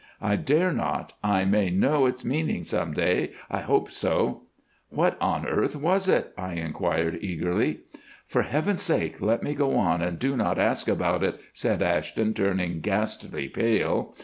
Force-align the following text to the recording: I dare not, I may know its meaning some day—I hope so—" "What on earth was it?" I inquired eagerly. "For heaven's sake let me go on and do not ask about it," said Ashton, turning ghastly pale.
I 0.19 0.35
dare 0.35 0.73
not, 0.73 1.13
I 1.23 1.45
may 1.45 1.69
know 1.69 2.07
its 2.07 2.25
meaning 2.25 2.63
some 2.63 2.91
day—I 2.95 3.59
hope 3.59 3.91
so—" 3.91 4.41
"What 4.89 5.15
on 5.21 5.47
earth 5.47 5.75
was 5.75 6.07
it?" 6.09 6.33
I 6.35 6.53
inquired 6.55 7.19
eagerly. 7.21 7.81
"For 8.25 8.41
heaven's 8.41 8.81
sake 8.81 9.21
let 9.21 9.43
me 9.43 9.53
go 9.53 9.75
on 9.77 10.01
and 10.01 10.17
do 10.17 10.35
not 10.35 10.57
ask 10.57 10.87
about 10.87 11.23
it," 11.23 11.39
said 11.53 11.83
Ashton, 11.83 12.33
turning 12.33 12.79
ghastly 12.79 13.47
pale. 13.47 14.15